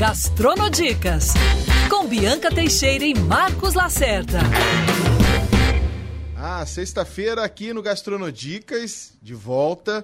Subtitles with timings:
[0.00, 1.34] Gastronodicas,
[1.90, 4.38] com Bianca Teixeira e Marcos Lacerda.
[6.34, 10.02] Ah, sexta-feira aqui no Gastronodicas, de volta.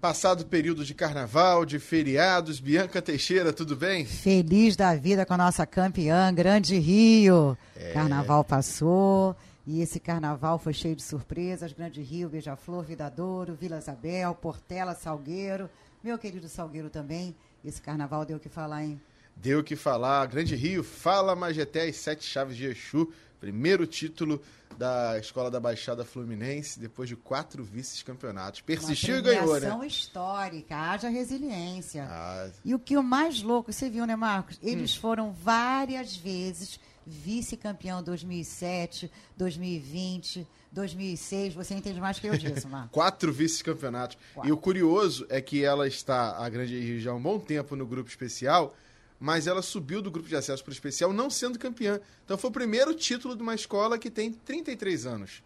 [0.00, 2.60] Passado o período de carnaval, de feriados.
[2.60, 4.06] Bianca Teixeira, tudo bem?
[4.06, 7.58] Feliz da vida com a nossa campeã, Grande Rio.
[7.74, 7.90] É...
[7.90, 9.34] Carnaval passou
[9.66, 11.72] e esse carnaval foi cheio de surpresas.
[11.72, 15.68] Grande Rio, Beija-Flor, Vidadouro, Vila Isabel, Portela, Salgueiro.
[16.00, 17.34] Meu querido Salgueiro também.
[17.64, 19.00] Esse carnaval deu o que falar, hein?
[19.36, 20.26] Deu o que falar.
[20.26, 23.12] Grande Rio, fala Majeté e Sete Chaves de Exu.
[23.40, 24.40] Primeiro título
[24.78, 28.60] da Escola da Baixada Fluminense, depois de quatro vices-campeonatos.
[28.60, 29.72] Persistiu e ganhou, né?
[29.72, 32.06] Uma histórica, haja resiliência.
[32.08, 32.50] Ah.
[32.64, 34.58] E o que o mais louco, você viu, né, Marcos?
[34.62, 35.00] Eles hum.
[35.00, 41.54] foram várias vezes vice-campeão 2007, 2020, 2006.
[41.54, 42.90] Você entende mais que eu disso, Marcos.
[42.92, 44.16] Quatro vice-campeonatos.
[44.44, 47.76] E o curioso é que ela está, a Grande Rio, já há um bom tempo
[47.76, 48.74] no grupo especial,
[49.22, 52.00] mas ela subiu do grupo de acesso para o especial não sendo campeã.
[52.24, 55.44] Então foi o primeiro título de uma escola que tem 33 anos.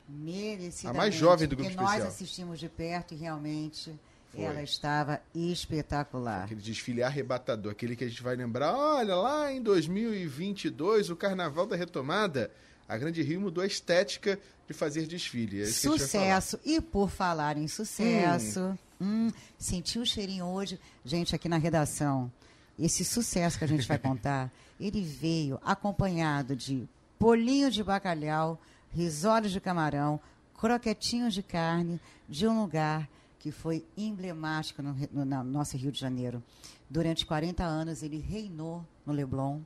[0.86, 1.98] A mais jovem do grupo especial.
[1.98, 3.94] nós assistimos de perto e realmente
[4.32, 4.44] foi.
[4.44, 6.44] Ela estava espetacular.
[6.44, 11.66] Aquele desfile arrebatador, aquele que a gente vai lembrar, olha, lá em 2022, o Carnaval
[11.66, 12.50] da Retomada,
[12.88, 15.60] a Grande Rio mudou a estética de fazer desfile.
[15.60, 16.58] É sucesso.
[16.64, 19.26] E por falar em sucesso, hum.
[19.28, 22.32] Hum, senti o cheirinho hoje, gente, aqui na redação.
[22.78, 26.88] Esse sucesso que a gente vai contar, ele veio acompanhado de
[27.18, 28.60] bolinho de bacalhau,
[28.90, 30.20] risoles de camarão,
[30.58, 36.00] croquetinhos de carne, de um lugar que foi emblemático no, no, no nosso Rio de
[36.00, 36.42] Janeiro.
[36.88, 39.60] Durante 40 anos, ele reinou no Leblon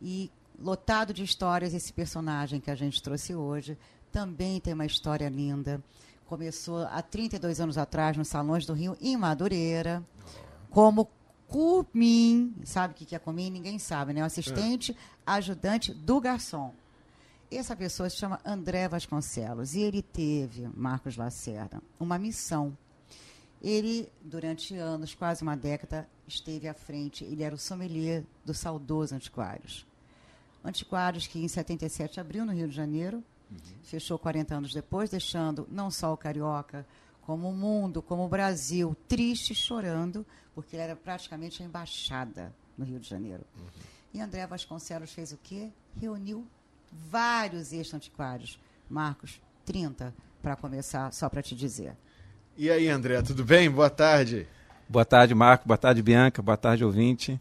[0.00, 3.76] e lotado de histórias esse personagem que a gente trouxe hoje
[4.12, 5.82] também tem uma história linda.
[6.26, 10.02] Começou há 32 anos atrás nos Salões do Rio, em Madureira,
[10.70, 11.08] como
[11.48, 12.54] cumim.
[12.64, 13.50] Sabe o que é cumim?
[13.50, 14.22] Ninguém sabe, né?
[14.22, 14.96] O assistente, é.
[15.26, 16.74] ajudante do garçom.
[17.50, 22.76] Essa pessoa se chama André Vasconcelos e ele teve, Marcos Lacerda, uma missão
[23.62, 27.24] ele, durante anos, quase uma década, esteve à frente.
[27.24, 29.86] Ele era o sommelier do saudoso Antiquários.
[30.64, 33.56] Antiquários que, em 77, abriu no Rio de Janeiro, uhum.
[33.82, 36.86] fechou 40 anos depois, deixando não só o carioca,
[37.26, 42.84] como o mundo, como o Brasil, triste, chorando, porque ele era praticamente a embaixada no
[42.84, 43.42] Rio de Janeiro.
[43.58, 43.66] Uhum.
[44.14, 45.70] E André Vasconcelos fez o quê?
[46.00, 46.46] Reuniu
[47.10, 48.60] vários ex-antiquários.
[48.88, 51.96] Marcos, 30, para começar, só para te dizer.
[52.56, 53.68] E aí, André, tudo bem?
[53.68, 54.46] Boa tarde.
[54.88, 55.66] Boa tarde, Marco.
[55.66, 56.40] Boa tarde, Bianca.
[56.40, 57.36] Boa tarde, ouvinte.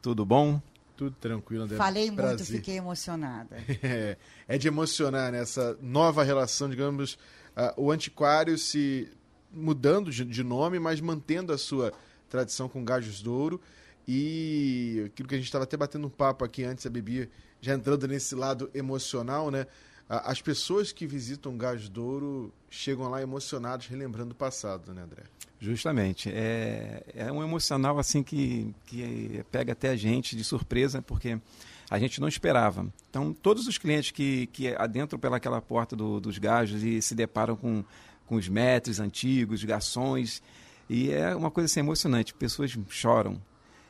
[0.00, 0.62] Tudo bom?
[0.96, 1.76] Tudo tranquilo, André.
[1.76, 2.36] Falei Prazer.
[2.38, 3.54] muito, fiquei emocionada.
[3.82, 4.16] É,
[4.48, 5.78] é de emocionar nessa né?
[5.82, 7.18] nova relação, digamos,
[7.54, 9.12] uh, o antiquário se
[9.52, 11.92] mudando de, nome, mas mantendo a sua
[12.28, 13.60] tradição com gajos douro.
[14.06, 17.28] E aquilo que a gente estava até batendo um papo aqui antes, a Bibi
[17.60, 19.66] já entrando nesse lado emocional, né?
[20.08, 25.24] as pessoas que visitam Gás Douro chegam lá emocionados, relembrando o passado, né, André?
[25.58, 26.30] Justamente.
[26.32, 31.40] É, é um emocional assim que, que pega até a gente de surpresa, porque
[31.88, 32.86] a gente não esperava.
[33.08, 37.56] Então, todos os clientes que, que adentram pelaquela porta do, dos gajos e se deparam
[37.56, 37.84] com,
[38.26, 40.42] com os metros antigos, garçons,
[40.88, 42.34] e é uma coisa assim, emocionante.
[42.34, 43.40] Pessoas choram,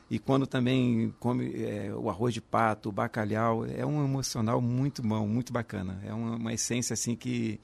[0.09, 5.01] e quando também come é, o arroz de pato, o bacalhau, é um emocional muito
[5.01, 5.99] bom, muito bacana.
[6.05, 7.59] É uma, uma essência assim que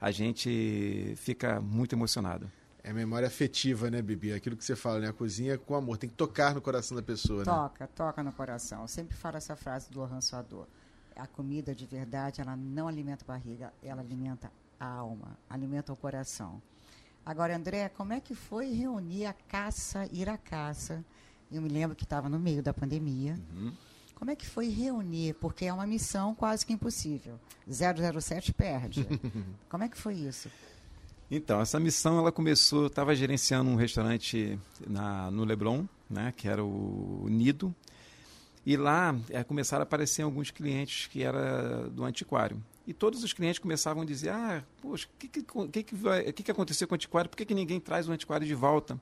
[0.00, 2.50] a gente fica muito emocionado.
[2.84, 4.32] É memória afetiva, né, Bibi?
[4.32, 5.08] Aquilo que você fala, né?
[5.08, 5.98] A cozinha com amor.
[5.98, 7.68] Tem que tocar no coração da pessoa, toca, né?
[7.68, 8.82] Toca, toca no coração.
[8.82, 10.66] Eu sempre falo essa frase do Lohan Suador.
[11.14, 14.50] A comida de verdade, ela não alimenta a barriga, ela alimenta
[14.80, 16.60] a alma, alimenta o coração.
[17.24, 21.04] Agora, André, como é que foi reunir a caça, ir à caça
[21.52, 23.38] eu me lembro que estava no meio da pandemia.
[23.54, 23.72] Uhum.
[24.14, 25.34] Como é que foi reunir?
[25.34, 27.38] Porque é uma missão quase que impossível.
[27.68, 29.06] 007 perde.
[29.68, 30.48] Como é que foi isso?
[31.34, 36.62] Então, essa missão ela começou, estava gerenciando um restaurante na, no Leblon, né, que era
[36.62, 37.74] o Nido,
[38.66, 42.62] e lá é, começaram a aparecer alguns clientes que era do antiquário.
[42.86, 46.50] E todos os clientes começavam a dizer, ah, poxa, o que, que, que, que, que
[46.50, 47.30] aconteceu com o antiquário?
[47.30, 49.00] Por que, que ninguém traz o antiquário de volta?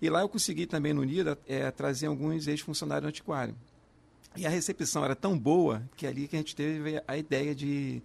[0.00, 3.56] E lá eu consegui também no NIDA é, trazer alguns ex-funcionários do antiquário.
[4.36, 8.00] E a recepção era tão boa que ali que a gente teve a ideia de,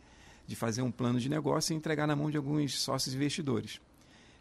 [0.46, 3.80] de fazer um plano de negócio e entregar na mão de alguns sócios investidores.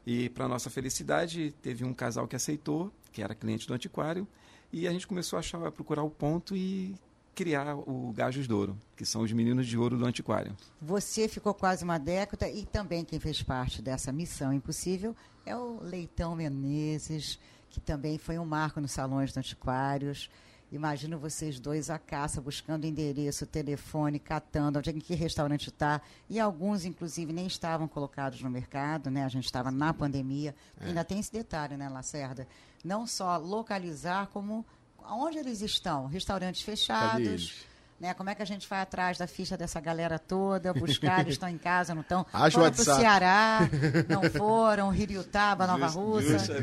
[0.06, 4.26] E, para nossa felicidade, teve um casal que aceitou, que era cliente do antiquário,
[4.72, 6.94] e a gente começou a, achar, a procurar o ponto e
[7.34, 10.56] criar o Gajos de Ouro, que são os meninos de ouro do antiquário.
[10.80, 15.16] Você ficou quase uma década e também quem fez parte dessa missão impossível
[15.46, 17.38] é o Leitão Menezes,
[17.70, 20.30] que também foi um marco nos salões do antiquários.
[20.72, 26.00] Imagino vocês dois à caça, buscando endereço, telefone, catando onde, em que restaurante está.
[26.28, 29.24] E alguns, inclusive, nem estavam colocados no mercado, né?
[29.24, 30.54] A gente estava na pandemia.
[30.80, 30.86] É.
[30.86, 32.46] Ainda tem esse detalhe, né, Lacerda?
[32.84, 34.64] Não só localizar, como
[34.98, 36.06] onde eles estão.
[36.06, 37.69] Restaurantes fechados
[38.00, 38.14] né?
[38.14, 41.48] Como é que a gente vai atrás da ficha dessa galera toda, buscar, eles estão
[41.48, 42.24] em casa, não estão?
[42.32, 43.70] Haja foram para o Ceará,
[44.08, 46.54] não foram, Ririutaba, Nova Just, Russa.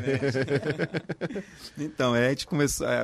[1.78, 3.02] então, é, a gente começou, é,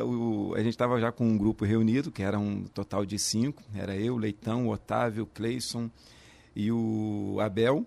[0.58, 3.94] a gente estava já com um grupo reunido, que era um total de cinco, era
[3.94, 5.88] eu, Leitão, o Otávio, o Cleison
[6.56, 7.86] e o Abel.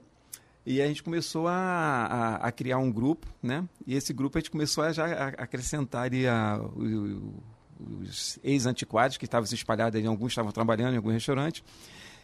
[0.66, 3.64] E a gente começou a, a, a, criar um grupo, né?
[3.86, 7.42] E esse grupo a gente começou a já acrescentar ali a, o,
[7.80, 11.64] os ex-antiquários que estavam se espalhados, alguns estavam trabalhando em algum restaurante.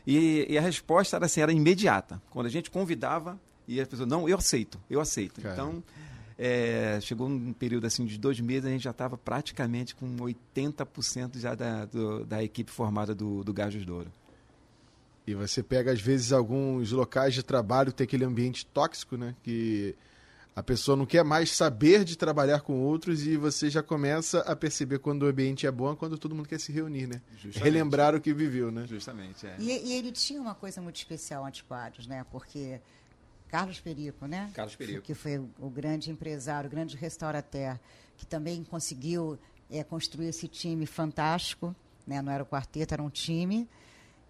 [0.05, 2.21] E, e, a resposta era assim, era imediata.
[2.29, 5.39] Quando a gente convidava, e a pessoa, não, eu aceito, eu aceito.
[5.39, 5.81] Então,
[6.37, 11.39] é, chegou um período assim de dois meses, a gente já estava praticamente com 80%
[11.39, 14.11] já da, do, da equipe formada do, do Gajos Douro.
[15.25, 19.33] E você pega, às vezes, alguns locais de trabalho que tem aquele ambiente tóxico, né?
[19.41, 19.95] Que
[20.55, 24.55] a pessoa não quer mais saber de trabalhar com outros e você já começa a
[24.55, 27.21] perceber quando o ambiente é bom, quando todo mundo quer se reunir, né?
[27.35, 27.63] Justamente.
[27.63, 28.85] Relembrar o que viveu, né?
[28.87, 29.55] Justamente, é.
[29.57, 32.23] E, e, ele tinha uma coisa muito especial, Antiquários, né?
[32.31, 32.79] Porque
[33.49, 34.51] Carlos Perico, né?
[34.53, 35.01] Carlos Perico.
[35.01, 37.79] Que foi o grande empresário, o grande restaurateur,
[38.15, 39.39] que também conseguiu
[39.71, 41.75] é, construir esse time fantástico,
[42.05, 42.21] né?
[42.21, 43.67] Não era o quarteto, era um time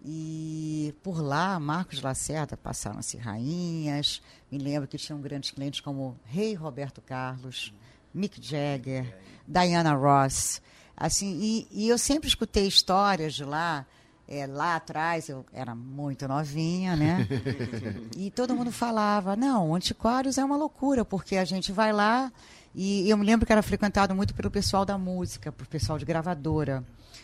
[0.04, 4.20] e por lá, Marcos Lacerda passaram-se rainhas.
[4.50, 7.72] Me lembro que tinham grandes clientes como Rei Roberto Carlos,
[8.12, 9.18] Mick Jagger,
[9.48, 10.60] Diana Ross.
[10.94, 13.86] Assim, e, e eu sempre escutei histórias de lá.
[14.26, 17.28] É, lá atrás eu era muito novinha, né?
[18.16, 22.32] e todo mundo falava: não, Antiquários é uma loucura, porque a gente vai lá.
[22.74, 26.04] E eu me lembro que era frequentado muito pelo pessoal da música, pelo pessoal de
[26.04, 26.82] gravadora.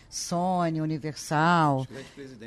[0.09, 1.87] Sony, Universal.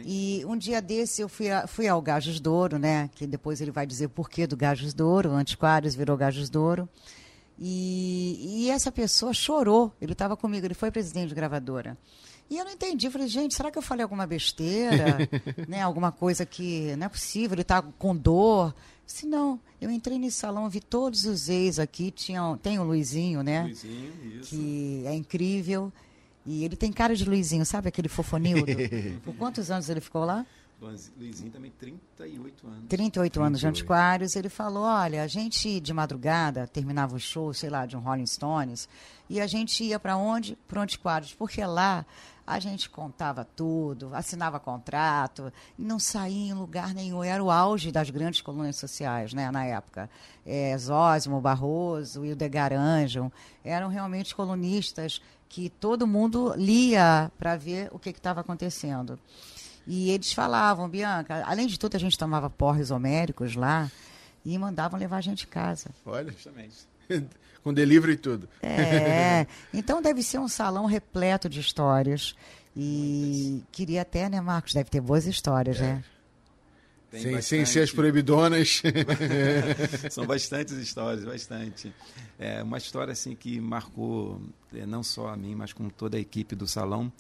[0.05, 3.11] E um dia desse eu fui, a, fui ao Gajos Douro, né?
[3.15, 6.89] Que depois ele vai dizer o porquê do Gajos Douro, o Antiquários virou Gajos Douro.
[7.59, 9.93] E, e essa pessoa chorou.
[10.01, 11.97] Ele estava comigo, ele foi presidente de gravadora.
[12.51, 13.11] E eu não entendi.
[13.11, 15.19] falei, gente, será que eu falei alguma besteira?
[15.67, 15.83] né?
[15.83, 18.75] Alguma coisa que não é possível, ele está com dor.
[19.07, 23.43] Se não, eu entrei nesse salão, vi todos os ex aqui, tinham, tem o Luizinho,
[23.43, 23.65] né?
[23.65, 24.51] Luizinho, isso.
[24.51, 25.93] Que é incrível.
[26.47, 28.67] E ele tem cara de Luizinho, sabe aquele fofonildo?
[29.25, 30.45] Por quantos anos ele ficou lá?
[31.19, 32.85] Luizinho também, 38 anos.
[32.89, 34.37] 38 anos de antiquários.
[34.37, 38.27] Ele falou: olha, a gente de madrugada terminava o show, sei lá, de um Rolling
[38.27, 38.89] Stones,
[39.31, 40.59] e a gente ia para onde?
[40.69, 42.05] Para antiquários, porque lá
[42.47, 47.25] a gente contava tudo, assinava contrato, e não saía em lugar nenhum.
[47.25, 50.11] Era o auge das grandes colônias sociais, né, na época.
[50.45, 53.31] É, Zósimo, Barroso, Hildegar Anjum,
[53.65, 59.19] eram realmente colunistas que todo mundo lia para ver o que estava acontecendo.
[59.87, 63.91] E eles falavam, Bianca, além de tudo, a gente tomava porres homéricos lá
[64.45, 65.91] e mandavam levar a gente em casa.
[66.05, 66.87] Olha, justamente.
[67.63, 68.47] Com delivery e tudo.
[68.63, 69.47] É.
[69.73, 72.35] Então deve ser um salão repleto de histórias.
[72.77, 73.69] E Muitas.
[73.73, 74.75] queria até, né, Marcos?
[74.75, 75.83] Deve ter boas histórias, é.
[75.83, 76.05] né?
[77.21, 78.83] Sem, sem ser as proibidonas.
[80.11, 81.95] São bastantes histórias, bastante.
[82.39, 84.43] É uma história assim que marcou
[84.75, 87.13] é, não só a mim, mas com toda a equipe do salão.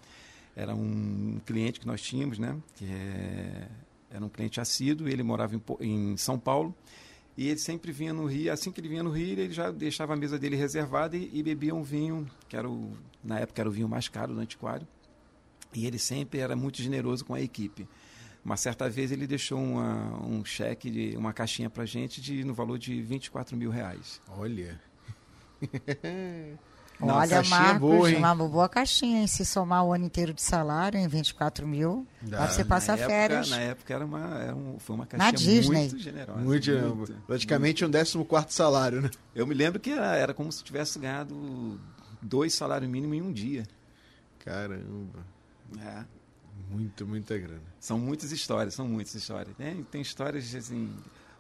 [0.57, 2.57] Era um cliente que nós tínhamos, né?
[2.77, 3.69] Que é,
[4.11, 6.75] era um cliente assíduo, ele morava em, em São Paulo.
[7.37, 10.15] E ele sempre vinha no Rio, assim que ele vinha no Rio, ele já deixava
[10.15, 13.69] a mesa dele reservada e, e bebia um vinho, que era o, na época era
[13.69, 14.87] o vinho mais caro do antiquário.
[15.75, 17.89] E ele sempre era muito generoso com a equipe.
[18.45, 22.55] Uma certa vez ele deixou uma, um cheque, de, uma caixinha para gente de, no
[22.55, 24.21] valor de 24 mil reais.
[24.29, 24.81] Olha.
[27.01, 29.27] Não, Olha, Marcos, boa, uma boa caixinha, hein?
[29.27, 33.51] Se somar o ano inteiro de salário em 24 mil, dá, você passa férias.
[33.51, 35.77] Na época era uma, era um, foi uma caixinha Na Disney.
[35.77, 36.41] muito generosa.
[36.41, 38.19] Muito, muito praticamente muito.
[38.19, 39.11] um 14 salário, né?
[39.35, 41.81] Eu me lembro que era, era como se tivesse ganhado
[42.23, 43.65] dois salários mínimos em um dia.
[44.45, 45.25] Caramba.
[45.81, 46.05] É.
[46.71, 47.63] Muito, muita grana.
[47.79, 49.55] São muitas histórias, são muitas histórias.
[49.57, 50.91] Tem, tem histórias assim.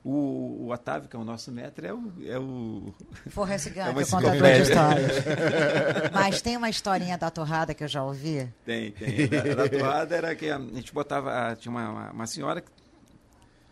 [0.04, 2.12] O, o Otávio, que é o nosso mestre, é o.
[2.26, 2.94] É o
[3.30, 5.12] Forrest Gump, é uma contador de histórias.
[6.12, 8.46] Mas tem uma historinha da torrada que eu já ouvi?
[8.66, 9.26] Tem, tem.
[9.28, 11.56] Da, da torrada era que a, gente botava.
[11.58, 12.70] Tinha uma, uma senhora que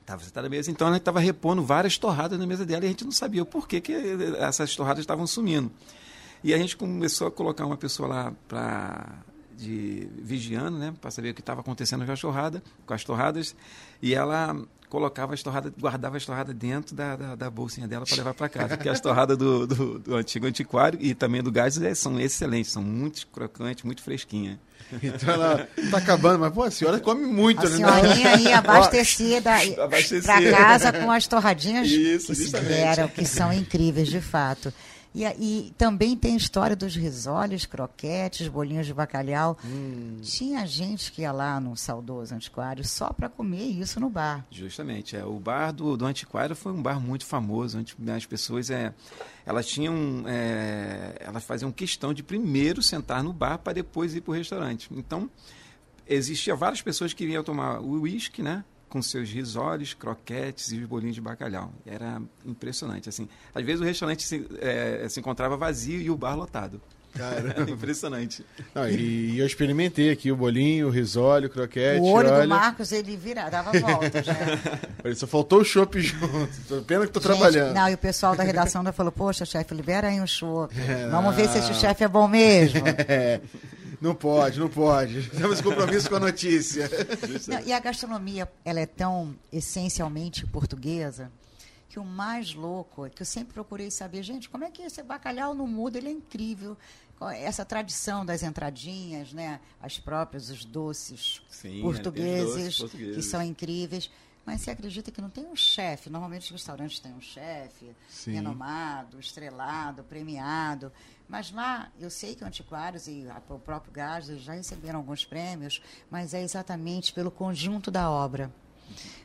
[0.00, 2.90] estava sentada na mesa, então ela estava repondo várias torradas na mesa dela e a
[2.90, 3.92] gente não sabia o porquê que
[4.38, 5.70] essas torradas estavam sumindo.
[6.42, 9.22] E a gente começou a colocar uma pessoa lá para
[9.54, 13.54] de vigiando, né, para saber o que estava acontecendo com as torradas, com as torradas,
[14.00, 14.56] e ela
[14.92, 18.46] colocava as torradas, guardava as torradas dentro da, da, da bolsinha dela para levar para
[18.46, 18.76] casa.
[18.76, 22.72] Porque as torradas do, do, do, antigo antiquário e também do gás é, são excelentes,
[22.72, 24.58] são muito crocantes, muito fresquinhas.
[25.02, 27.76] Então ela tá acabando, mas pô, a senhora come muito, a né?
[27.76, 29.52] senhorinha aí abastecida
[30.22, 34.75] para casa com as torradinhas Isso, que, eram, que são incríveis de fato.
[35.14, 39.59] E, e, também tem a história dos risoles, croquetes, bolinhos de bacalhau.
[39.64, 40.19] Hum.
[40.23, 44.47] Tinha gente que ia lá no saudoso antiquário só para comer isso no bar.
[44.50, 45.16] Justamente.
[45.16, 47.78] É, o bar do, do antiquário foi um bar muito famoso.
[47.78, 48.95] Onde as pessoas é,
[49.45, 50.25] elas tinham.
[50.26, 54.88] É, elas faziam questão de primeiro sentar no bar para depois ir para o restaurante.
[54.92, 55.28] Então,
[56.07, 58.64] existia várias pessoas que iam tomar o uísque, né?
[58.92, 61.72] Com seus risoles, croquetes e os bolinhos de bacalhau.
[61.87, 63.08] Era impressionante.
[63.08, 66.78] Assim, às vezes o restaurante se, é, se encontrava vazio e o bar lotado.
[67.14, 68.44] Cara, impressionante.
[68.75, 72.00] Não, e eu experimentei aqui o bolinho, o risole, o croquete.
[72.00, 72.42] O olho olha...
[72.42, 74.34] do Marcos, ele vira, dava volta já.
[75.16, 76.82] Só faltou o chopp junto.
[76.87, 77.72] Pena que estou trabalhando.
[77.72, 80.75] Não, e o pessoal da redação ainda falou, poxa, chefe, libera aí um chopp.
[80.82, 82.82] É, Vamos ver se esse chefe é bom mesmo.
[82.87, 83.40] É.
[84.02, 85.30] Não pode, não pode.
[85.38, 86.90] Temos compromisso com a notícia.
[87.47, 91.30] Não, e a gastronomia, ela é tão essencialmente portuguesa
[91.88, 95.02] que o mais louco é que eu sempre procurei saber, gente, como é que esse
[95.02, 95.99] bacalhau não muda?
[95.99, 96.76] Ele é incrível.
[97.35, 99.61] Essa tradição das entradinhas, né?
[99.80, 104.11] As próprias, os doces, Sim, portugueses, doces portugueses, que são incríveis.
[104.44, 106.11] Mas você acredita que não tem um chefe?
[106.11, 107.94] Normalmente os restaurantes têm um chefe
[108.26, 110.92] renomado, estrelado, premiado.
[111.28, 115.80] Mas lá, eu sei que o Antiquários e o próprio Gás já receberam alguns prêmios,
[116.11, 118.52] mas é exatamente pelo conjunto da obra.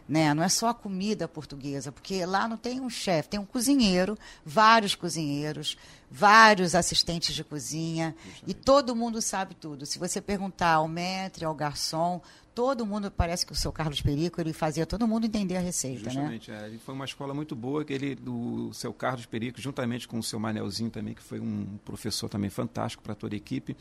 [0.07, 0.33] Né?
[0.33, 4.17] Não é só a comida portuguesa, porque lá não tem um chefe, tem um cozinheiro,
[4.45, 5.77] vários cozinheiros,
[6.09, 8.43] vários assistentes de cozinha, Justamente.
[8.47, 9.85] e todo mundo sabe tudo.
[9.85, 12.21] Se você perguntar ao maître, ao garçom,
[12.57, 16.05] todo mundo, parece que o seu Carlos Perico, ele fazia todo mundo entender a receita,
[16.05, 16.11] né?
[16.11, 16.71] Justamente, né?
[16.73, 20.23] É, foi uma escola muito boa, que ele, o seu Carlos Perico, juntamente com o
[20.23, 23.77] seu Manelzinho também, que foi um professor também fantástico para toda a equipe,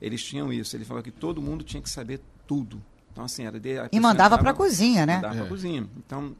[0.00, 2.80] eles tinham isso, ele falou que todo mundo tinha que saber tudo.
[3.10, 5.16] Então, assim, era de, E mandava para a cozinha, né?
[5.16, 5.38] Mandava é.
[5.38, 5.90] para a cozinha.
[5.96, 6.36] Então,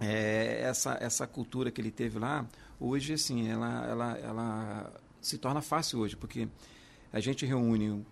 [0.00, 2.46] é, essa, essa cultura que ele teve lá,
[2.80, 6.48] hoje, assim, ela, ela, ela se torna fácil hoje, porque
[7.12, 8.02] a gente reúne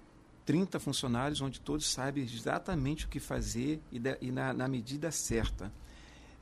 [0.44, 5.10] 30 funcionários onde todos sabem exatamente o que fazer e, da, e na, na, medida
[5.10, 5.72] certa.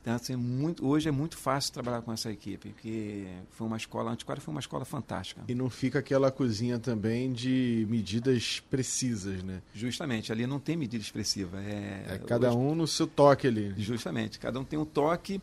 [0.01, 4.09] Então, assim, muito, hoje é muito fácil trabalhar com essa equipe, porque foi uma escola,
[4.09, 5.43] a Antiquária foi uma escola fantástica.
[5.47, 9.61] E não fica aquela cozinha também de medidas precisas, né?
[9.73, 11.61] Justamente, ali não tem medida expressiva.
[11.61, 13.73] É, é cada hoje, um no seu toque ali.
[13.77, 15.41] Justamente, cada um tem um toque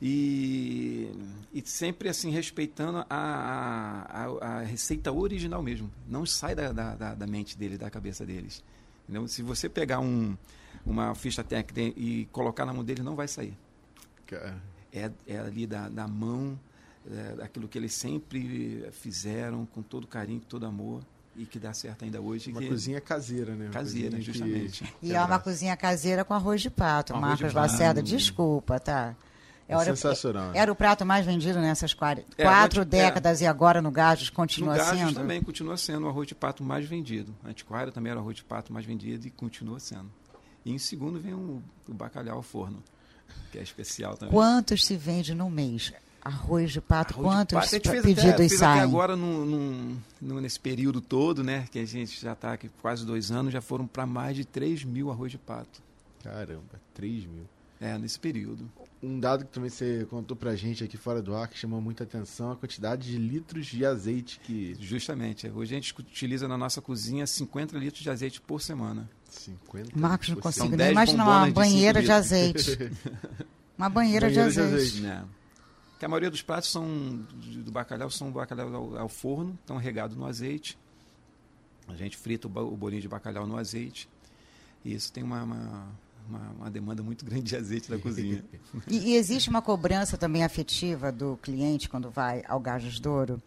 [0.00, 1.10] e,
[1.52, 5.90] e sempre assim respeitando a, a, a, receita original mesmo.
[6.06, 8.62] Não sai da, da, da mente dele, da cabeça deles.
[9.04, 9.26] Entendeu?
[9.26, 10.36] Se você pegar um,
[10.86, 13.56] uma ficha técnica e colocar na mão dele, não vai sair.
[14.92, 16.58] É, é ali da, da mão,
[17.10, 21.02] é, daquilo que eles sempre fizeram com todo carinho, com todo amor
[21.34, 22.50] e que dá certo ainda hoje.
[22.50, 22.68] Uma que...
[22.68, 23.66] cozinha caseira, né?
[23.66, 24.84] Uma caseira, justamente.
[24.84, 25.06] Que...
[25.06, 27.12] E é uma cozinha caseira com arroz de pato.
[27.14, 29.16] Arroz Marcos de Lacerda, desculpa, tá?
[29.68, 30.50] É era, sensacional.
[30.54, 33.44] Era o prato mais vendido nessas quatro, é, quatro décadas é.
[33.44, 35.14] e agora no Gajos continua no Gajos sendo?
[35.14, 37.34] também continua sendo o arroz de pato mais vendido.
[37.44, 40.10] Antiquário também era o arroz de pato mais vendido e continua sendo.
[40.64, 42.82] E em segundo vem o, o bacalhau ao forno,
[43.52, 44.32] que é especial também.
[44.32, 45.92] Quantos se vende no mês?
[46.22, 47.90] Arroz de pato, arroz quantos de pato.
[47.90, 48.80] pedidos até, saem?
[48.80, 53.04] agora, no, no, no, nesse período todo, né, que a gente já está aqui quase
[53.04, 55.80] dois anos, já foram para mais de 3 mil arroz de pato.
[56.22, 57.46] Caramba, 3 mil.
[57.80, 58.68] É, nesse período.
[59.00, 62.02] Um dado que também você contou pra gente aqui fora do ar, que chamou muita
[62.02, 64.76] atenção, a quantidade de litros de azeite que...
[64.80, 65.48] Justamente.
[65.48, 69.08] Hoje a gente utiliza na nossa cozinha 50 litros de azeite por semana.
[69.30, 72.90] 50 Marcos, não consigo nem imaginar uma banheira de, de azeite.
[73.78, 75.00] uma banheira, banheira de azeite.
[75.00, 75.06] De azeite.
[75.06, 75.38] É.
[75.98, 77.26] Que a maioria dos pratos são
[77.64, 80.78] do bacalhau são bacalhau ao, ao forno, estão regados no azeite.
[81.88, 84.08] A gente frita o bolinho de bacalhau no azeite.
[84.84, 85.88] E isso tem uma, uma
[86.28, 88.44] uma, uma demanda muito grande de azeite na cozinha.
[88.86, 93.42] e, e, existe uma cobrança também afetiva do cliente quando vai ao Gajos Douro?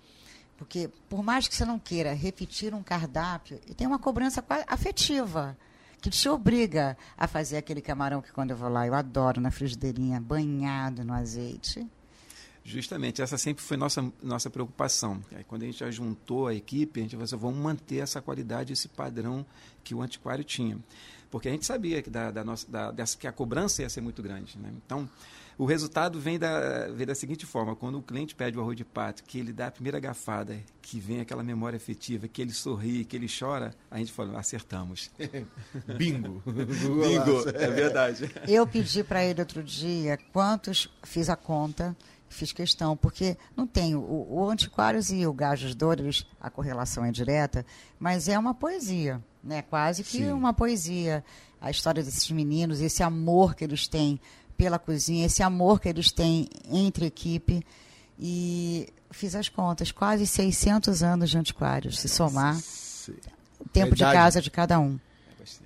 [0.57, 5.57] Porque, por mais que você não queira repetir um cardápio, tem uma cobrança afetiva
[6.00, 9.51] que te obriga a fazer aquele camarão que quando eu vou lá eu adoro na
[9.51, 11.88] frigideirinha, banhado no azeite.
[12.63, 15.19] Justamente, essa sempre foi nossa, nossa preocupação.
[15.35, 18.71] Aí, quando a gente juntou a equipe, a gente falou assim, vamos manter essa qualidade,
[18.71, 19.45] esse padrão
[19.83, 20.77] que o antiquário tinha.
[21.31, 24.01] Porque a gente sabia que, da, da nossa, da, dessa, que a cobrança ia ser
[24.01, 24.59] muito grande.
[24.59, 24.69] Né?
[24.85, 25.09] Então,
[25.57, 28.83] o resultado vem da, vem da seguinte forma: quando o cliente pede o arroz de
[28.83, 33.05] pato, que ele dá a primeira gafada, que vem aquela memória afetiva, que ele sorri,
[33.05, 35.09] que ele chora, a gente fala, acertamos.
[35.97, 36.43] Bingo.
[36.45, 38.29] Bingo, é verdade.
[38.47, 41.95] Eu pedi para ele outro dia quantos fiz a conta
[42.31, 46.09] fiz questão, porque não tem o, o Antiquários e o Gajos Douro,
[46.39, 47.65] a correlação é direta,
[48.00, 49.62] mas é uma poesia, né?
[49.62, 50.31] Quase que Sim.
[50.31, 51.24] uma poesia.
[51.60, 54.19] A história desses meninos, esse amor que eles têm
[54.57, 57.63] pela cozinha, esse amor que eles têm entre equipe.
[58.17, 62.57] E fiz as contas, quase 600 anos de antiquários, se somar
[63.60, 65.00] o tempo de casa de cada um.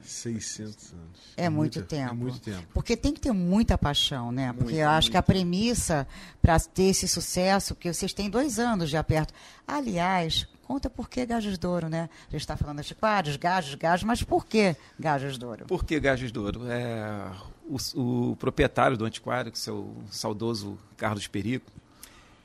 [0.03, 1.05] 600 anos.
[1.35, 2.11] É, muito, muito tempo.
[2.11, 2.67] É muito tempo.
[2.73, 4.53] Porque tem que ter muita paixão, né?
[4.53, 5.11] Porque muito, eu acho muito.
[5.11, 6.07] que a premissa
[6.41, 9.33] para ter esse sucesso, porque vocês têm dois anos já perto.
[9.67, 12.09] Aliás, conta por que Gajos Douro, né?
[12.27, 15.65] A gente está falando de antiquários, gajos, gajos, mas por que Gajos Douro?
[15.65, 16.61] Por que Gajos Douro?
[16.69, 17.31] É,
[17.67, 21.71] o, o proprietário do antiquário, que é o saudoso Carlos Perico,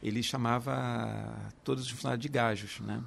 [0.03, 1.35] ele chamava
[1.65, 3.03] todos os funcionários de gajos, né?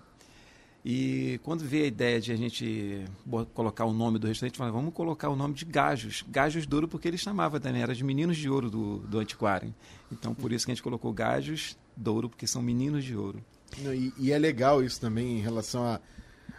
[0.86, 3.06] E quando veio a ideia de a gente
[3.54, 6.26] colocar o nome do restaurante, falou, vamos colocar o nome de Gajos.
[6.28, 9.74] Gajos Douro, porque ele chamava também, era de meninos de ouro do, do antiquário.
[10.12, 13.42] Então, por isso que a gente colocou Gajos Douro, porque são meninos de ouro.
[13.78, 16.00] E, e é legal isso também em relação a,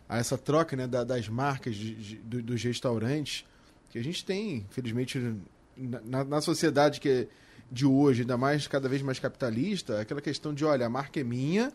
[0.09, 3.45] a essa troca né, da, das marcas de, de, dos restaurantes,
[3.91, 5.37] que a gente tem, infelizmente,
[5.77, 7.29] na, na sociedade que é
[7.71, 11.25] de hoje, ainda mais cada vez mais capitalista, aquela questão de, olha, a marca é
[11.25, 11.73] minha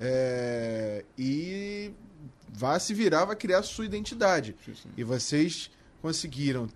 [0.00, 1.92] é, e
[2.48, 4.56] vai se virar, vai criar a sua identidade.
[4.64, 4.88] Sim, sim.
[4.96, 5.70] E vocês
[6.00, 6.68] conseguiram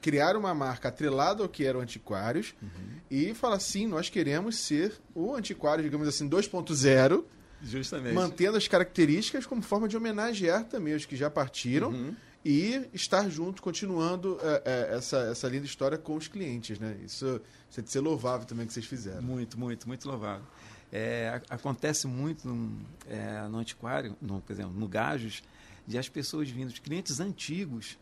[0.00, 2.68] criar uma marca atrelada ao que era o Antiquários uhum.
[3.10, 7.24] e falar assim, nós queremos ser o Antiquário, digamos assim, 2.0,
[7.62, 8.14] Justamente.
[8.14, 12.16] mantendo as características como forma de homenagear também os que já partiram uhum.
[12.44, 16.96] e estar junto, continuando é, é, essa, essa linda história com os clientes, né?
[17.04, 19.22] Isso, isso é de ser louvável também que vocês fizeram.
[19.22, 20.44] Muito, muito, muito louvável.
[20.92, 25.42] É, acontece muito no, é, no antiquário, no, por exemplo, no Gajos,
[25.86, 27.98] de as pessoas vindo, de clientes antigos,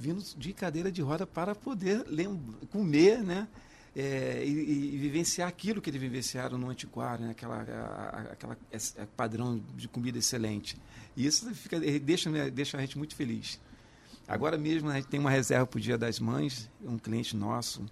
[0.00, 2.04] vindo de cadeira de roda para poder
[2.70, 3.46] comer, né?
[3.94, 7.32] É, e, e, vivenciar aquilo que eles vivenciaram no antiquário, né?
[7.32, 10.80] aquela, a, aquela a, padrão de comida excelente.
[11.16, 12.48] E isso fica, deixa, né?
[12.50, 13.60] deixa a gente muito feliz.
[14.28, 17.84] Agora mesmo a gente tem uma reserva para o Dia das Mães, um cliente nosso,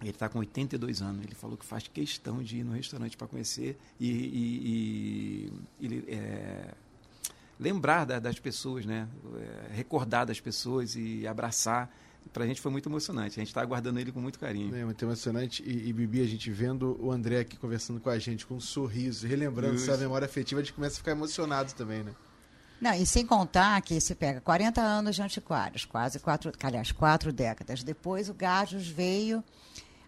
[0.00, 1.24] ele está com 82 anos.
[1.24, 6.04] Ele falou que faz questão de ir no restaurante para conhecer e, e, e, e
[6.14, 6.74] é,
[7.58, 9.08] lembrar da, das pessoas, né?
[9.36, 11.90] É, recordar das pessoas e abraçar.
[12.32, 13.38] Para a gente foi muito emocionante.
[13.38, 14.74] A gente está aguardando ele com muito carinho.
[14.76, 15.62] É muito emocionante.
[15.62, 18.60] E, e, Bibi, a gente vendo o André aqui conversando com a gente com um
[18.60, 19.90] sorriso, relembrando Isso.
[19.90, 22.12] essa memória afetiva, a gente começa a ficar emocionado também, né?
[22.80, 27.32] Não, e sem contar que se pega 40 anos de antiquários, quase quatro, aliás, quatro
[27.32, 27.82] décadas.
[27.82, 29.42] Depois o Gajos veio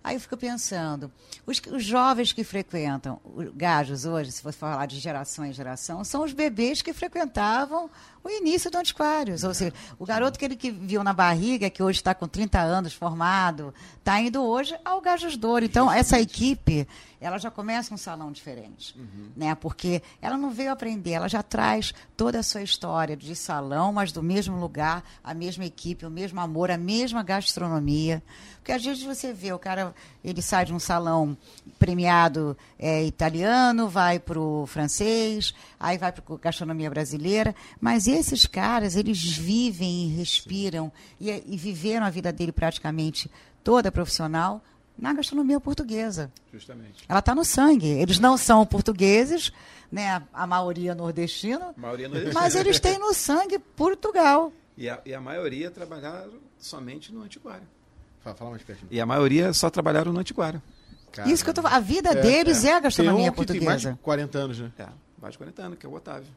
[0.03, 1.13] Aí eu fico pensando,
[1.47, 6.03] os, os jovens que frequentam o Gajos hoje, se for falar de geração em geração,
[6.05, 7.91] são os bebês que frequentavam
[8.25, 9.45] o início do Antiquários.
[9.45, 12.59] Ou seja, o garoto que ele que viu na barriga, que hoje está com 30
[12.59, 15.65] anos formado, está indo hoje ao Gajos Douro.
[15.65, 16.87] Então, essa equipe,
[17.21, 18.99] ela já começa um salão diferente.
[18.99, 19.31] Uhum.
[19.37, 19.55] Né?
[19.55, 24.13] Porque ela não veio aprender, ela já traz toda a sua história de salão, mas
[24.13, 28.23] do mesmo lugar, a mesma equipe, o mesmo amor, a mesma gastronomia.
[28.57, 29.90] Porque às vezes você vê, o cara
[30.25, 31.37] ele sai de um salão
[31.79, 38.47] premiado é, italiano, vai para o francês, aí vai para a gastronomia brasileira, mas esses
[38.47, 43.31] caras, eles vivem e respiram e, e viveram a vida dele praticamente
[43.65, 44.63] toda profissional
[45.01, 46.31] na gastronomia portuguesa.
[46.53, 47.05] Justamente.
[47.09, 47.89] Ela está no sangue.
[47.89, 49.51] Eles não são portugueses,
[49.91, 50.11] né?
[50.11, 52.39] A, a maioria nordestina, maioria nordestina.
[52.39, 54.53] mas eles têm no sangue Portugal.
[54.77, 57.67] E a, e a maioria trabalharam somente no antiquário.
[58.21, 58.89] Fala, fala mais pertinho.
[58.91, 60.63] E a maioria só trabalharam no antiquário.
[61.13, 61.35] Caramba.
[61.35, 63.61] Isso que eu tô A vida é, deles é, é a gastronomia tem um portuguesa.
[63.61, 64.73] Tem mais de 40 anos, né?
[64.79, 64.89] É,
[65.21, 66.29] mais de 40 anos, que é o Otávio.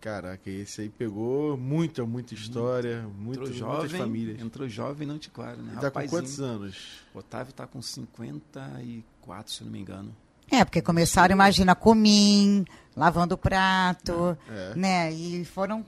[0.00, 4.40] Caraca, esse aí pegou muita, muita história, muito, muitas jovem, famílias.
[4.40, 5.72] Entrou jovem no antiquário, né?
[5.72, 7.00] Ele tá com quantos anos?
[7.14, 10.14] O Otávio tá com 54, se não me engano.
[10.50, 14.74] É, porque começaram, imagina, comim, lavando prato, é.
[14.76, 15.12] né?
[15.12, 15.84] E foram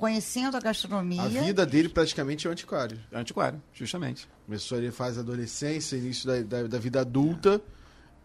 [0.00, 1.22] conhecendo a gastronomia.
[1.22, 2.98] A vida dele praticamente é o antiquário.
[3.12, 4.26] É antiquário, justamente.
[4.46, 7.60] Começou ali faz adolescência, início da, da, da vida adulta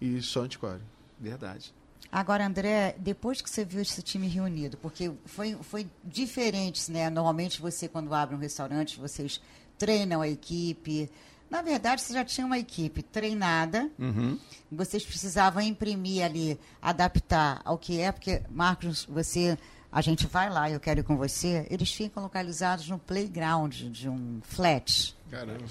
[0.02, 0.06] é.
[0.06, 0.82] e só antiquário.
[1.20, 1.74] Verdade.
[2.12, 7.10] Agora, André, depois que você viu esse time reunido, porque foi, foi diferente, né?
[7.10, 9.42] Normalmente você, quando abre um restaurante, vocês
[9.78, 11.10] treinam a equipe,
[11.50, 14.38] Na verdade, você já tinha uma equipe treinada, Uhum.
[14.72, 19.56] vocês precisavam imprimir ali, adaptar ao que é, porque, Marcos, você,
[19.92, 24.10] a gente vai lá, eu quero ir com você, eles ficam localizados no playground de
[24.10, 25.16] um flat.
[25.32, 25.64] Caramba.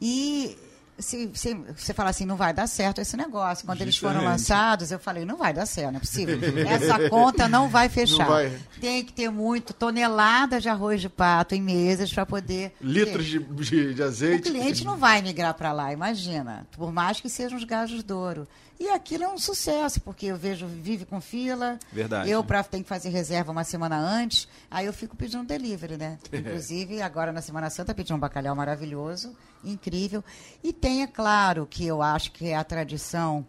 [0.00, 0.56] E
[0.98, 3.64] se, se você fala assim, não vai dar certo esse negócio.
[3.64, 4.32] Quando eles foram Justamente.
[4.40, 6.38] lançados, eu falei, não vai dar certo, não é possível.
[6.66, 8.18] Essa conta não vai fechar.
[8.24, 8.58] Não vai.
[8.80, 12.74] Tem que ter muito, toneladas de arroz de pato em mesas para poder.
[12.80, 14.50] Litros de, de, de O azeite.
[14.50, 16.66] cliente não vai migrar para lá, imagina.
[16.72, 18.46] Por mais que sejam os gajos de ouro.
[18.80, 21.78] E aquilo é um sucesso, porque eu vejo, vive com fila.
[21.92, 22.30] Verdade.
[22.30, 26.18] Eu pra, tenho que fazer reserva uma semana antes, aí eu fico pedindo delivery, né?
[26.32, 30.22] Inclusive, agora na Semana Santa pedi um bacalhau maravilhoso, incrível.
[30.62, 33.44] E tem, é claro, que eu acho que é a tradição.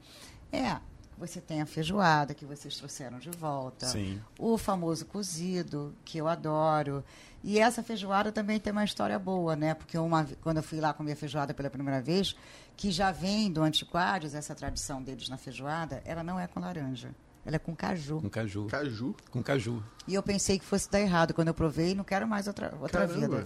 [0.52, 0.78] É,
[1.20, 3.88] você tem a feijoada que vocês trouxeram de volta.
[3.88, 4.22] Sim.
[4.40, 7.04] O famoso cozido, que eu adoro.
[7.44, 9.74] E essa feijoada também tem uma história boa, né?
[9.74, 12.36] Porque uma, quando eu fui lá comer feijoada pela primeira vez,
[12.76, 17.10] que já vem do Antiquários, essa tradição deles na feijoada, ela não é com laranja.
[17.46, 18.20] Ela é com caju.
[18.22, 18.68] Com caju.
[18.70, 19.16] Caju.
[19.32, 19.84] Com caju.
[20.08, 22.74] E eu pensei que fosse dar errado quando eu provei e não quero mais outra,
[22.82, 23.38] outra Caramba.
[23.38, 23.44] vida.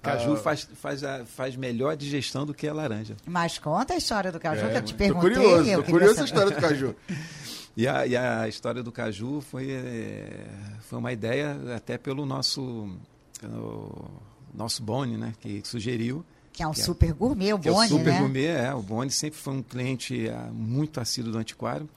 [0.00, 0.36] Caju Ah.
[0.36, 3.16] faz, faz, a- faz melhor digestão do que a laranja.
[3.26, 5.32] Mas conta a história do caju, que eu te tô perguntei.
[5.34, 6.26] curioso, eu tô curioso saber.
[6.26, 6.94] história do caju.
[7.76, 10.46] E a, e a história do caju foi, eh,
[10.82, 12.88] foi uma ideia até pelo nosso,
[13.42, 14.10] o
[14.54, 15.34] nosso Boni, né?
[15.40, 16.24] Que sugeriu.
[16.52, 18.18] Que é um Que é- super gourmet, o que é o Boni, Super né?
[18.20, 18.74] Gourmet, é.
[18.74, 21.88] O Boni sempre foi um cliente ah, muito assíduo do antiquário.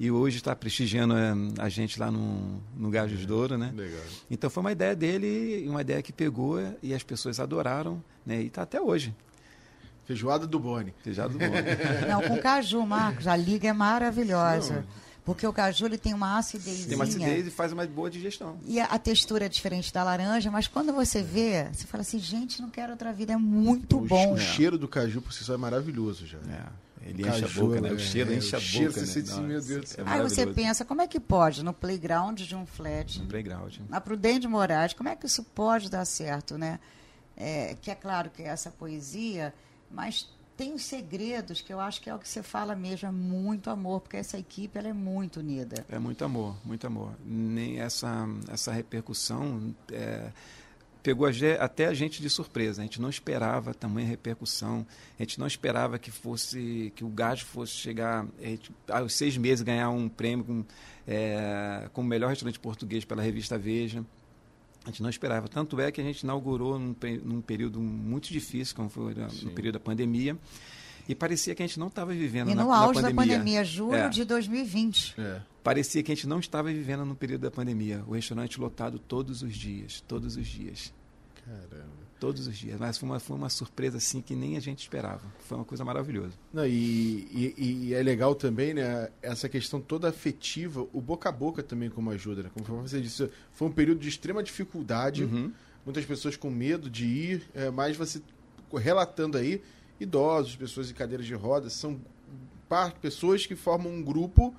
[0.00, 3.70] E hoje está prestigiando eh, a gente lá no, no Gajos Douro, né?
[3.76, 4.00] Legal.
[4.30, 8.40] Então foi uma ideia dele, uma ideia que pegou e as pessoas adoraram, né?
[8.40, 9.14] E está até hoje.
[10.06, 10.94] Feijoada do Boni.
[11.08, 11.52] Já do Boni.
[12.08, 14.76] Não, com caju, Marcos, a liga é maravilhosa.
[14.76, 15.07] Não.
[15.28, 16.88] Porque o caju ele tem uma acidezinha.
[16.88, 18.56] Tem uma acidez e faz uma boa digestão.
[18.64, 22.18] E a, a textura é diferente da laranja, mas quando você vê, você fala assim,
[22.18, 24.32] gente, não quero outra vida, é muito o, bom.
[24.32, 26.38] o cheiro do caju por si só é maravilhoso já.
[26.38, 27.90] É, ele O enche a boca, né?
[27.90, 29.12] é, O cheiro é, enche a cheiro, boca, você né?
[29.12, 30.06] sente assim, meu Deus do céu.
[30.06, 33.76] é Aí você pensa, como é que pode, no playground de um flat, No playground.
[33.86, 36.80] na Prudente Moraes, como é que isso pode dar certo, né?
[37.36, 39.52] É, que é claro que é essa poesia,
[39.90, 40.26] mas
[40.58, 43.70] tem os segredos que eu acho que é o que você fala mesmo, é muito
[43.70, 45.86] amor, porque essa equipe ela é muito unida.
[45.88, 47.12] É muito amor, muito amor.
[47.24, 50.32] Nem essa, essa repercussão é,
[51.00, 52.82] pegou a até a gente de surpresa.
[52.82, 54.84] A gente não esperava tamanha repercussão.
[55.16, 59.62] A gente não esperava que fosse que o Gajo fosse chegar gente, aos seis meses
[59.62, 60.64] ganhar um prêmio com,
[61.06, 64.04] é, como melhor restaurante português pela revista Veja.
[64.88, 65.48] A gente não esperava.
[65.48, 69.50] Tanto é que a gente inaugurou num, num período muito difícil, como foi no Sim.
[69.50, 70.34] período da pandemia.
[71.06, 73.62] E parecia que a gente não estava vivendo E na, no na auge da pandemia,
[73.64, 74.08] julho É.
[74.08, 75.14] de 2020.
[75.20, 75.42] É.
[75.62, 78.02] Parecia que a gente não estava vivendo no período da pandemia.
[78.06, 80.92] O restaurante lotado todos os dias, todos os dias,
[81.44, 81.97] Caramba.
[82.18, 82.78] Todos os dias.
[82.78, 85.22] Mas foi uma, foi uma surpresa assim que nem a gente esperava.
[85.46, 86.32] Foi uma coisa maravilhosa.
[86.52, 89.08] Não, e, e- e é legal também, né?
[89.22, 92.50] Essa questão toda afetiva, o boca a boca também como ajuda, né?
[92.52, 95.52] Como você disse, foi um período de extrema dificuldade, Uhum.
[95.84, 98.20] muitas pessoas com medo de ir, é, mas você
[98.72, 99.62] relatando aí,
[99.98, 101.98] idosos, pessoas em cadeiras de rodas, são
[103.00, 104.54] pessoas que formam um grupo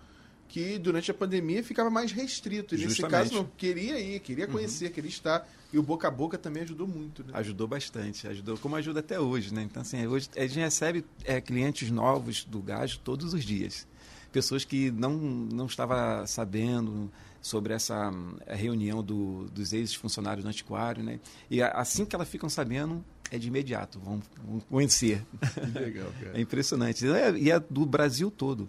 [0.50, 2.74] que durante a pandemia ficava mais restrito.
[2.76, 5.48] E nesse caso não queria ir, queria conhecer, queria estar.
[5.72, 7.30] E o boca a boca também ajudou muito, né?
[7.36, 9.62] Ajudou bastante, ajudou como ajuda até hoje, né?
[9.62, 13.88] Então assim, hoje a gente recebe é, clientes novos do Gajo todos os dias.
[14.32, 18.12] Pessoas que não não estava sabendo sobre essa
[18.48, 21.20] reunião do, dos ex-funcionários do antiquário, né?
[21.50, 25.24] E assim que elas ficam sabendo, é de imediato, vão, vão conhecer.
[25.72, 26.38] Que legal, cara.
[26.38, 27.08] É impressionante.
[27.08, 28.68] É- E é do Brasil todo.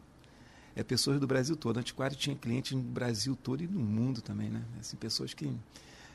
[0.76, 1.76] É pessoas do Brasil todo.
[1.76, 4.62] O Antiquário tinha clientes no Brasil todo e no mundo também, né?
[4.78, 5.46] Assim, pessoas que...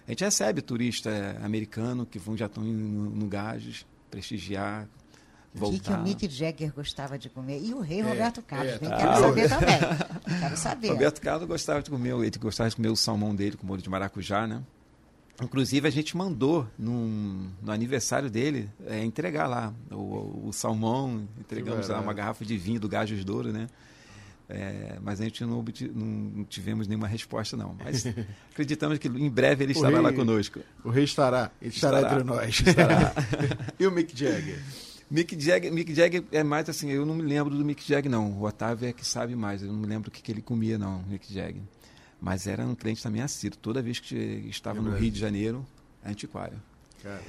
[0.07, 4.83] A gente recebe turista é, americano que vão, já estão indo no, no Gajos, prestigiar,
[4.83, 4.87] O
[5.71, 5.99] que, que voltar.
[5.99, 7.59] o Mick Jagger gostava de comer?
[7.63, 8.97] E o rei É, Roberto Carlos, é, bem, tá.
[8.97, 10.39] quero saber também.
[10.39, 10.87] Quero saber.
[10.89, 13.89] Roberto Carlos gostava de comer, ele gostava de comer o salmão dele com molho de
[13.89, 14.61] maracujá, né?
[15.41, 21.89] Inclusive a gente mandou num- no aniversário dele é, entregar lá o, o salmão, entregamos
[21.89, 23.67] lá uma garrafa de vinho do Gajos Douro, né?
[24.47, 27.75] É, mas a gente não, obti- não tivemos nenhuma resposta não.
[27.83, 28.05] Mas
[28.51, 30.59] acreditamos que em breve ele estará lá rei- conosco.
[30.83, 32.13] O rei estará, ele estará, Estará.
[32.21, 32.63] entre nós.
[33.79, 34.59] e o Mick Jagger?
[35.09, 38.31] Mick Jagger, Mick Jagger é mais assim, eu não me lembro do Mick Jagger não.
[38.33, 40.77] O Otávio é que sabe mais, eu não me lembro o que, que ele comia
[40.77, 41.61] não, Mick Jagger.
[42.21, 43.57] Mas era um cliente também assíduo.
[43.61, 44.15] Toda vez que
[44.49, 45.03] estava É no verdade.
[45.03, 45.65] Rio de Janeiro,
[46.05, 46.61] antiquário.
[47.03, 47.21] Caramba.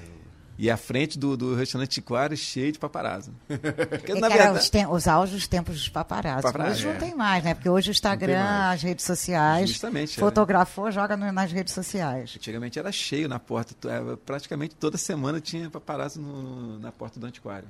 [0.59, 3.31] E à frente do, do restaurante antiquário cheio de paparazzo.
[3.47, 6.43] Porque, É na que era verdade, os, tem- os auge tempos dos paparazzi.
[6.43, 6.93] Paparazzi, Hoje é.
[6.95, 7.55] não tem mais, né?
[7.55, 10.21] Porque hoje o Instagram, as redes sociais, Justamente, é.
[10.21, 12.33] fotografou, joga no- nas redes sociais.
[12.37, 13.75] antigamente era cheio na porta.
[13.89, 17.69] É, Praticamente toda semana tinha paparazzo no- na porta do antiquário.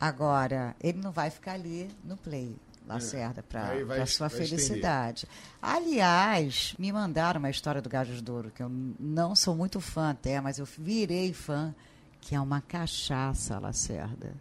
[0.00, 2.54] Agora, ele não vai ficar ali no play.
[2.86, 3.70] Lacerda, para
[4.06, 4.48] sua vai estender.
[4.66, 5.26] felicidade.
[5.62, 10.38] Aliás, me mandaram uma história do Gajos Douro, que eu não sou muito fã até,
[10.40, 11.74] mas eu virei fã,
[12.24, 14.32] que é uma cachaça Lacerda.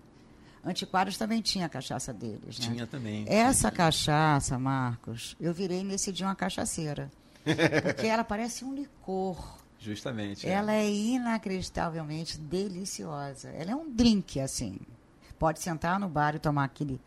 [0.64, 2.68] Antiquários também tinha a cachaça deles, né?
[2.68, 3.26] Tinha também.
[3.28, 7.12] Essa cachaça, Marcos, eu virei nesse dia uma cachaceira.
[7.44, 9.58] Porque ela parece um licor.
[9.78, 10.48] Justamente.
[10.48, 10.52] é.
[10.52, 13.50] Ela é inacreditavelmente deliciosa.
[13.50, 14.80] Ela é um drink, assim.
[15.38, 17.02] Pode sentar no bar e tomar aquele,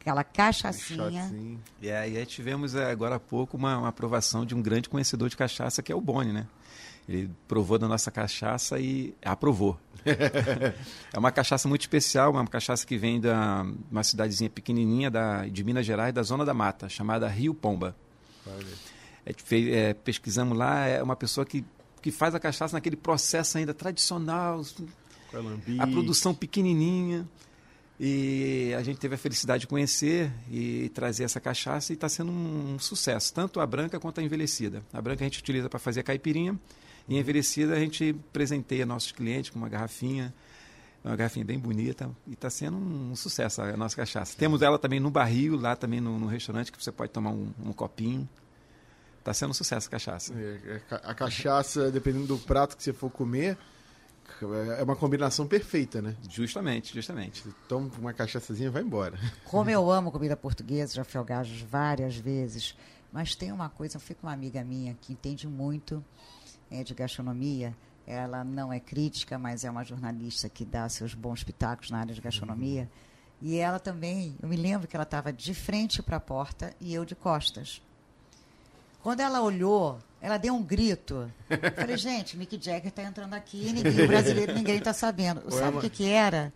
[0.00, 1.24] aquela cachaçinha.
[1.24, 1.60] Shotzinho.
[1.82, 5.28] E aí aí tivemos eh, agora há pouco uma, uma aprovação de um grande conhecedor
[5.28, 6.46] de cachaça, que é o Boni, né?
[7.08, 9.78] Ele provou da nossa cachaça e aprovou.
[11.12, 15.62] é uma cachaça muito especial, uma cachaça que vem da uma cidadezinha pequenininha da, de
[15.62, 17.94] Minas Gerais, da Zona da Mata, chamada Rio Pomba.
[19.26, 21.64] É, é, pesquisamos lá, é uma pessoa que,
[22.00, 24.62] que faz a cachaça naquele processo ainda tradicional,
[25.78, 27.26] a produção pequenininha.
[27.98, 32.32] E a gente teve a felicidade de conhecer e trazer essa cachaça e está sendo
[32.32, 34.82] um, sucesso, tanto a branca quanto a envelhecida.
[34.92, 36.58] A branca a gente utiliza para fazer a caipirinha
[37.08, 40.34] e a envelhecida a gente presenteia nossos clientes com uma garrafinha,
[41.04, 44.34] uma garrafinha bem bonita e está sendo um, sucesso a nossa cachaça.
[44.36, 47.52] Temos ela também no barril, lá também no, no restaurante, que você pode tomar um,
[47.62, 48.28] um copinho.
[49.18, 50.34] Está sendo um sucesso a cachaça.
[50.34, 53.56] É, é, A cachaça, dependendo do prato que você for comer,
[54.78, 56.14] é uma combinação perfeita, né?
[56.28, 57.42] Justamente, justamente.
[57.68, 59.18] Toma uma cachaçazinha e vai embora.
[59.44, 62.74] Como eu amo comida portuguesa, já fui ao Gajos várias vezes.
[63.12, 66.04] Mas tem uma coisa, eu fui com uma amiga minha que entende muito
[66.80, 67.76] eh, de gastronomia.
[68.06, 72.14] Ela não é crítica, mas é uma jornalista que dá seus bons pitacos na área
[72.14, 72.88] de gastronomia.
[73.40, 76.92] E ela também, eu me lembro que ela estava de frente para a porta e
[76.94, 77.82] eu de costas.
[79.02, 81.30] Quando ela olhou, ela deu um grito.
[81.50, 85.42] Eu falei, gente, Mick Jagger está entrando aqui, ninguém, o brasileiro ninguém está sabendo.
[85.46, 86.52] É Sabe o que, que era?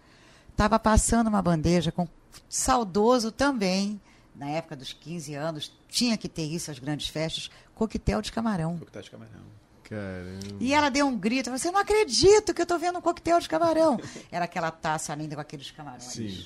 [0.50, 2.09] Estava passando uma bandeja com
[2.48, 4.00] saudoso também,
[4.35, 8.78] na época dos 15 anos, tinha que ter isso, as grandes festas, coquetel de camarão.
[8.78, 9.42] Coquetel de camarão.
[9.88, 10.57] Caramba.
[10.61, 13.48] E ela deu um grito, você não acredito que eu estou vendo um coquetel de
[13.48, 13.98] camarão.
[14.31, 16.44] Era aquela taça linda com aqueles camarões Sim.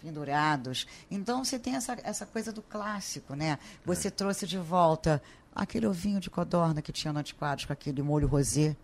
[0.00, 0.86] pendurados.
[1.10, 3.58] Então você tem essa, essa coisa do clássico, né?
[3.84, 4.10] Você É.
[4.10, 5.22] trouxe de volta
[5.54, 8.76] aquele ovinho de codorna que tinha no antiquários com aquele molho rosé.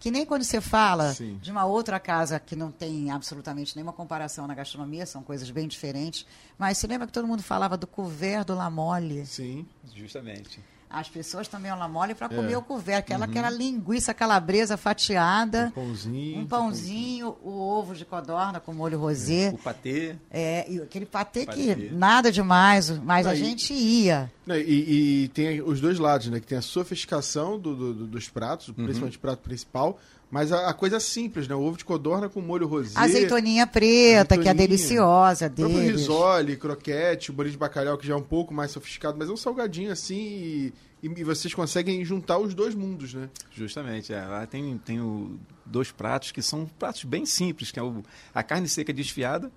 [0.00, 1.38] Que nem quando você fala Sim.
[1.42, 5.66] de uma outra casa que não tem absolutamente nenhuma comparação na gastronomia, são coisas bem
[5.68, 6.24] diferentes.
[6.56, 9.26] Mas você lembra que todo mundo falava do couvert do lamole?
[9.26, 9.66] Sim.
[9.94, 10.60] Justamente.
[10.90, 12.36] As pessoas também o lamole para É.
[12.36, 16.40] comer o couvert, aquela, aquela linguiça calabresa fatiada, Um pãozinho.
[16.40, 19.50] um pãozinho, o ovo de codorna com molho rosé.
[19.54, 20.16] O patê.
[20.30, 21.74] É, e aquele patê, Patê.
[21.74, 24.32] que nada demais, mas a Aí- gente ia.
[24.46, 26.40] Não, E, e tem os dois lados, né?
[26.40, 28.74] Que tem a sofisticação do- do- do- dos pratos, Uhum.
[28.74, 29.98] principalmente o prato principal,
[30.30, 31.54] mas a, a coisa simples, né?
[31.54, 32.92] O ovo de codorna com molho rosé.
[32.98, 34.54] Azeitoninha preta, que é Azeitoninha.
[34.68, 36.00] deliciosa O próprio deles.
[36.00, 39.32] risole, croquete, o bolinho de bacalhau, que já é um pouco mais sofisticado, mas é
[39.32, 43.30] um salgadinho assim e, e vocês conseguem juntar os dois mundos, né?
[43.52, 44.20] Justamente, é.
[44.24, 48.02] Lá tem, tem o- dois pratos que são pratos bem simples, que é o,
[48.34, 49.50] a carne seca desfiada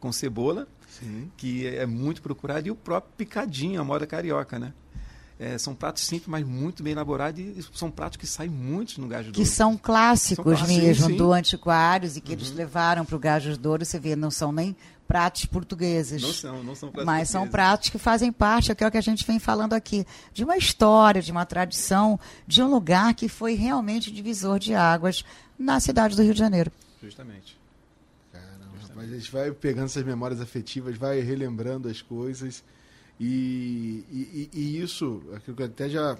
[0.00, 1.30] com cebola, Sim.
[1.36, 4.72] que é muito procurado, e o próprio picadinho, a moda carioca, né?
[5.40, 9.06] É, são pratos simples, mas muito bem elaborados e são pratos que saem muitos no
[9.06, 9.48] Gajo Que Douro.
[9.50, 11.16] são clássicos São clássicos, mesmo, sim, sim.
[11.16, 12.38] do Antiquários, e que Uhum.
[12.38, 14.74] eles levaram para o Gajos Douro, você vê, não são nem
[15.06, 16.20] pratos portugueses.
[16.20, 18.98] Não são, não são pratos Mas são pratos que fazem parte, que é o que
[18.98, 23.28] a gente vem falando aqui, de uma história, de uma tradição, de um lugar que
[23.28, 25.24] foi realmente divisor de águas
[25.56, 26.72] na cidade do Rio de Janeiro.
[27.00, 27.56] Justamente.
[28.32, 32.62] Caramba, rapaz, a gente vai pegando essas memórias afetivas, vai relembrando as coisas.
[33.20, 36.16] E, e, e- isso, aquilo que eu até já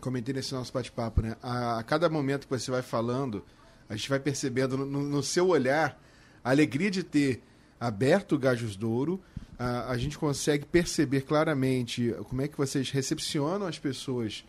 [0.00, 1.36] comentei nesse nosso bate-papo, né?
[1.42, 3.44] A, a cada momento que você vai falando,
[3.88, 6.00] a gente vai percebendo no, no- seu olhar
[6.42, 7.42] a alegria de ter
[7.78, 9.20] aberto o Gajos Douro.
[9.58, 14.42] A, a gente consegue perceber claramente como é que vocês recepcionam as pessoas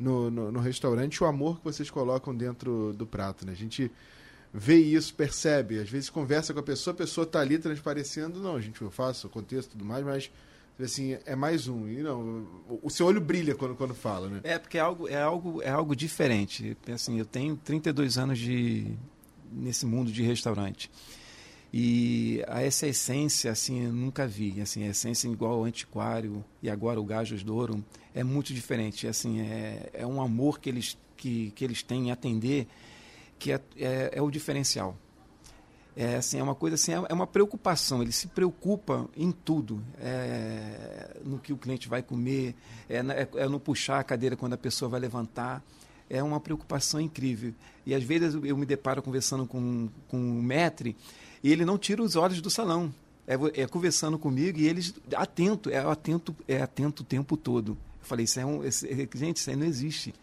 [0.00, 3.52] no, no, no restaurante, o amor que vocês colocam dentro do prato, né?
[3.52, 3.90] A gente
[4.52, 8.60] vê isso, percebe, às vezes conversa com a pessoa, a pessoa está ali transparecendo, não,
[8.60, 10.30] gente, eu faço o contexto e tudo mais, mas
[10.84, 11.88] assim, é mais um.
[11.88, 12.46] E não,
[12.82, 14.40] o- seu olho brilha quando, quando fala, né?
[14.44, 16.76] É, porque é algo, é algo, é algo diferente.
[16.92, 18.86] Assim, eu tenho 32 anos de,
[19.52, 20.90] nesse mundo de restaurante.
[21.72, 24.60] E a essa essência, assim, eu nunca vi.
[24.60, 29.06] Assim, a essência igual ao antiquário e agora o Gajos Douro é muito diferente.
[29.06, 32.66] Assim, é, é um amor que eles, que, que eles têm em atender
[33.38, 34.96] que é, é, é o diferencial.
[36.00, 38.00] É, assim, é uma coisa assim, é é uma preocupação.
[38.00, 42.54] Ele se preocupa em tudo, é, no que o cliente vai comer,
[42.88, 45.60] é, é- é no puxar a cadeira quando a pessoa vai levantar.
[46.10, 47.52] é uma preocupação incrível.
[47.84, 50.96] E às vezes eu me deparo conversando com, com o metre
[51.42, 52.94] e ele não tira os olhos do salão.
[53.26, 57.72] É, é conversando comigo e eles atento, é atento, é atento o tempo todo.
[58.00, 58.62] Eu falei, isso é um,
[59.14, 60.14] gente, isso aí não existe.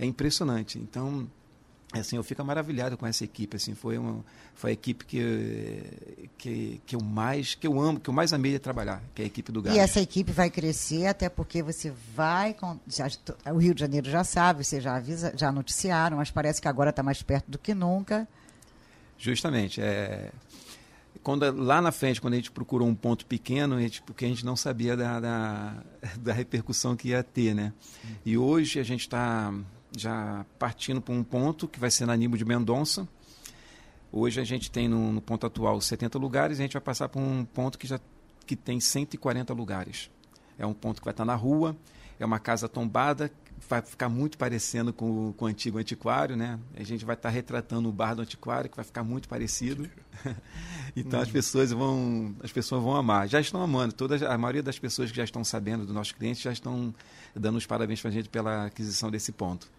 [0.00, 0.80] É impressionante.
[0.80, 1.28] Então,
[1.92, 3.56] assim, eu fico maravilhado com essa equipe.
[3.56, 4.24] Assim, foi uma,
[4.54, 5.82] foi a equipe que,
[6.38, 9.24] que, que eu mais que eu amo, que eu mais amei de trabalhar, que é
[9.24, 9.76] a equipe do Gás.
[9.76, 13.08] E essa equipe vai crescer até porque você vai, com, já,
[13.52, 16.90] o Rio de Janeiro já sabe, você já avisa, já noticiaram, mas parece que agora
[16.90, 18.28] está mais perto do que nunca.
[19.18, 20.30] Justamente, é
[21.22, 24.28] quando lá na frente, quando a gente procurou um ponto pequeno, a gente, porque a
[24.28, 25.74] gente não sabia da, da,
[26.18, 27.72] da repercussão que ia ter, né?
[28.24, 29.52] E hoje a gente está
[29.96, 33.08] já partindo para um ponto que vai ser na Nimo de Mendonça.
[34.12, 37.08] Hoje a gente tem no, no, ponto atual 70 lugares e a gente vai passar
[37.08, 38.00] para um ponto que já
[38.46, 40.10] que tem 140 lugares.
[40.58, 41.76] É um ponto que vai estar na rua,
[42.18, 43.30] é uma casa tombada
[43.68, 46.58] vai ficar muito parecendo com, com o antigo antiquário, né?
[46.74, 49.88] A gente vai estar retratando o bar do antiquário, que vai ficar muito parecido.
[50.96, 51.32] então as uhum.
[51.32, 53.28] pessoas vão as pessoas vão amar.
[53.28, 53.92] Já estão amando.
[53.94, 56.94] Toda, a maioria das pessoas que já estão sabendo do nosso cliente já estão
[57.34, 59.70] dando os parabéns para a gente pela aquisição desse ponto.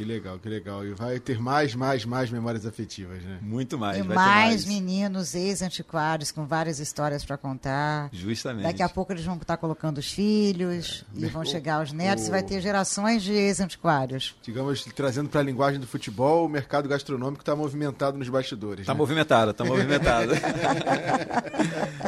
[0.00, 0.82] Que legal, que legal.
[0.82, 3.38] E vai ter mais, mais, mais memórias afetivas, né?
[3.42, 3.98] Muito mais.
[3.98, 8.08] E mais, mais, meninos ex-antiquários com várias histórias para contar.
[8.10, 8.62] Justamente.
[8.62, 11.26] Daqui a pouco eles vão estar colocando os filhos é.
[11.26, 12.28] e vão chegar os netos o...
[12.28, 14.34] e vai ter gerações de ex-antiquários.
[14.42, 18.80] Digamos, trazendo para a linguagem do futebol, o mercado gastronômico está movimentado nos bastidores.
[18.80, 18.98] Está né?
[18.98, 20.32] movimentado, está movimentado.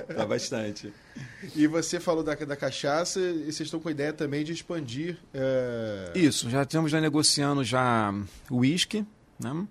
[0.09, 0.91] Está bastante.
[1.57, 5.19] E você falou da, da cachaça e vocês estão com a ideia também de expandir.
[5.35, 6.13] É...
[6.15, 8.15] Isso, já estamos já negociando já
[8.51, 9.05] o uísque,
[9.39, 9.67] né?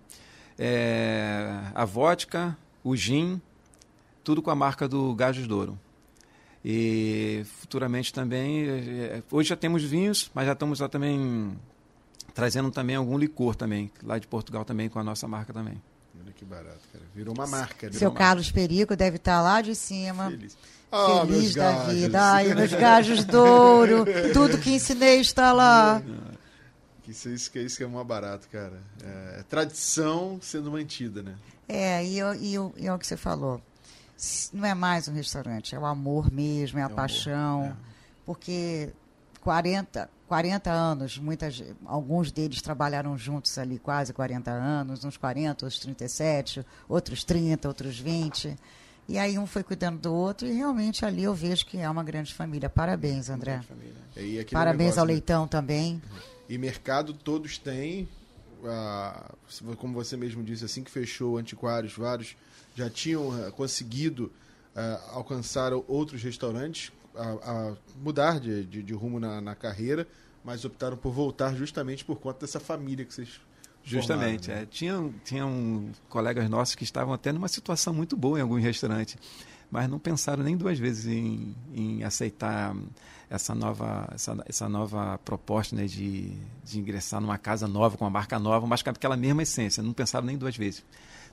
[0.59, 3.41] É, a vodka, o gin,
[4.23, 5.79] tudo com a marca do Gajos Douro.
[6.63, 11.57] E futuramente também, é, hoje já temos vinhos, mas já estamos lá também
[12.35, 15.81] trazendo também algum licor também, lá de Portugal também, com a nossa marca também.
[16.21, 17.03] Olha que barato, cara.
[17.15, 17.87] Virou uma marca.
[17.87, 18.59] Virou Seu uma Carlos marca.
[18.59, 20.29] Perico deve estar lá de cima.
[20.29, 20.55] Feliz.
[20.91, 21.93] Ah, Feliz da gajos.
[21.93, 22.21] vida.
[22.21, 24.05] Ai, meus gajos de ouro.
[24.33, 26.01] Tudo que ensinei está lá.
[27.07, 28.79] Isso, isso, isso que é uma barato, cara.
[29.03, 31.35] É, é, tradição sendo mantida, né?
[31.67, 33.61] É, e, e, e é o que você falou.
[34.53, 37.63] Não é mais um restaurante, é o amor mesmo, é a é paixão.
[37.63, 37.75] Amor, é.
[38.25, 38.93] Porque
[39.41, 45.79] 40, 40 anos, muitas, alguns deles trabalharam juntos ali quase 40 anos, uns 40, outros
[45.79, 48.55] 37, outros 30, outros 20.
[49.07, 52.03] E aí um foi cuidando do outro e realmente ali eu vejo que é uma
[52.03, 52.69] grande família.
[52.69, 53.61] Parabéns, André.
[54.51, 55.13] Parabéns negócio, ao né?
[55.13, 56.01] Leitão também.
[56.47, 58.07] E mercado todos têm.
[58.63, 59.31] Ah,
[59.77, 62.35] como você mesmo disse, assim que fechou o Antiquários, vários
[62.75, 64.31] já tinham ah, conseguido
[64.75, 70.07] ah, alcançar outros restaurantes, a, mudar de, de, de rumo na, na, carreira,
[70.43, 73.41] mas optaram por voltar justamente por conta dessa família que vocês
[73.83, 74.45] Justamente.
[74.45, 74.63] Formaram, né?
[74.63, 74.65] é.
[74.65, 79.17] Tinham, tinham colegas nossos que estavam até numa situação muito boa em algum restaurante,
[79.69, 82.75] mas não pensaram nem duas vezes em, em aceitar
[83.29, 86.33] essa nova, essa, essa nova proposta né, de,
[86.65, 89.81] de ingressar numa casa nova, com uma marca nova, mas com aquela mesma essência.
[89.81, 90.83] Não pensaram nem duas vezes.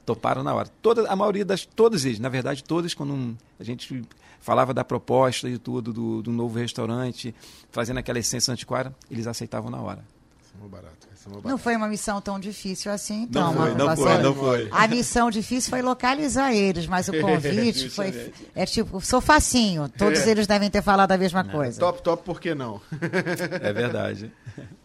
[0.07, 0.69] Toparam na hora.
[0.81, 1.67] Toda, a maioria das.
[1.67, 4.03] Todos eles, na verdade, todos, quando a gente
[4.41, 7.35] falava da proposta e tudo, do, do novo restaurante,
[7.71, 10.05] fazendo aquela essência antiquária, eles aceitavam na hora.
[10.41, 11.09] Isso é barato.
[11.45, 13.53] Não foi uma missão tão difícil assim, então.
[13.53, 14.69] Não foi, não foi, não foi.
[14.71, 18.33] A missão difícil foi localizar eles, mas o convite foi.
[18.55, 19.89] É tipo, sou facinho.
[19.89, 20.31] Todos é.
[20.31, 21.81] eles devem ter falado a mesma coisa.
[21.81, 22.81] Top, top, por que não?
[23.61, 24.33] É verdade.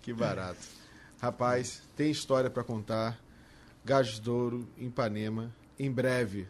[0.01, 0.59] que barato.
[1.21, 3.17] Rapaz, tem história para contar.
[3.85, 5.53] Gajos Douro, Ipanema.
[5.77, 6.47] Em breve,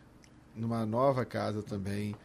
[0.55, 2.15] numa nova casa também.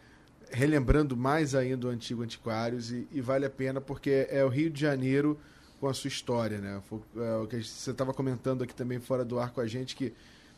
[0.51, 2.91] Relembrando mais ainda o antigo Antiquários.
[2.91, 5.39] E, e vale a pena porque é o Rio de Janeiro
[5.79, 6.81] com a sua história, né?
[6.87, 9.95] Foi, é, o que você estava comentando aqui também fora do ar com a gente
[9.95, 10.13] que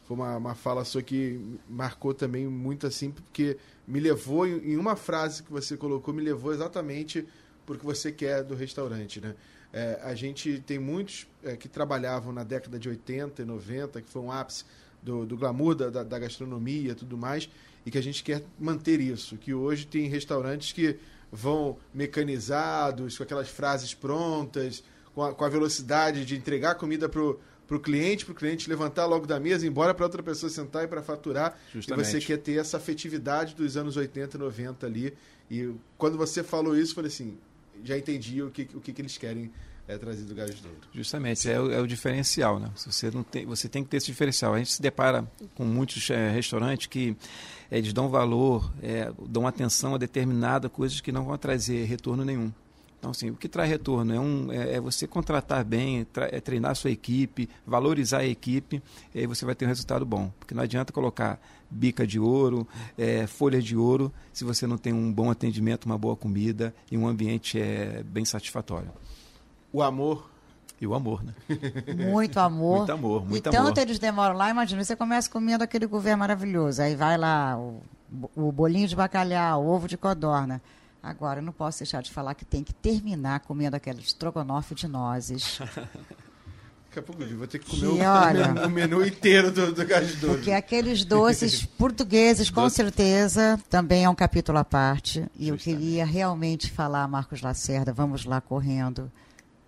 [0.07, 3.57] foi uma, uma fala sua que marcou também muito assim, porque
[3.87, 7.25] me levou em, uma frase que você colocou, me levou exatamente
[7.65, 9.35] por que você quer do restaurante, né?
[9.73, 14.09] É, a gente tem muitos é, que trabalhavam na década de 80 e 90, que
[14.09, 14.65] foi um ápice
[15.01, 17.49] do, do glamour da, da, da gastronomia e tudo mais,
[17.85, 20.99] e que a gente quer manter isso, que hoje tem restaurantes que
[21.31, 27.21] vão mecanizados, com aquelas frases prontas, com a, com a velocidade de entregar comida para
[27.21, 30.87] o cliente, para o cliente levantar logo da mesa, embora para outra pessoa sentar e
[30.87, 31.57] para faturar.
[31.73, 32.07] Justamente.
[32.07, 35.13] E você quer ter essa afetividade dos anos 80 e 90 ali.
[35.49, 37.37] E quando você falou isso, eu falei assim,
[37.83, 39.51] já entendi o que, o que, que eles querem
[39.87, 40.77] é, trazer do Gás Douro.
[40.93, 42.71] Justamente, é o, é o, diferencial, né?
[42.75, 44.53] Você, não tem, você tem que ter esse diferencial.
[44.53, 47.15] A gente se depara com muitos é, restaurantes que
[47.69, 48.71] é, eles dão valor,
[49.27, 52.51] dão atenção a determinada coisas que não vão trazer retorno nenhum
[53.01, 56.69] Então, assim, o que traz retorno é, um, é, é você contratar bem, é treinar
[56.69, 58.79] a sua equipe, valorizar a equipe,
[59.15, 60.31] e aí você vai ter um resultado bom.
[60.37, 64.93] Porque não adianta colocar bica de ouro, é, folhas de ouro, se você não tem
[64.93, 68.91] um bom atendimento, uma boa comida e um ambiente é, bem satisfatório.
[69.73, 70.29] O amor
[70.79, 71.33] e o amor, né?
[71.97, 72.77] Muito amor.
[72.77, 73.69] muito amor, muito e amor.
[73.69, 77.81] tanto eles demoram lá, imagina, você começa comendo aquele governo maravilhoso, aí vai lá o,
[78.35, 80.61] o bolinho de bacalhau, o ovo de codorna.
[81.01, 84.87] Agora, eu não posso deixar de falar que tem que terminar comendo aquele estrogonofe de
[84.87, 85.59] nozes.
[86.91, 89.71] Daqui a pouco eu vou ter que comer que, o, olha, o, menu inteiro do,
[89.71, 90.35] do gás doce.
[90.35, 92.75] Porque aqueles doces portugueses, com Doce.
[92.75, 95.25] certeza, também é um capítulo à parte.
[95.37, 99.09] E eu queria realmente falar, Marcos Lacerda, vamos lá correndo.